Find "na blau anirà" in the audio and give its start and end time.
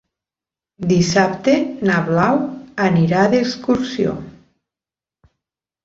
1.91-3.29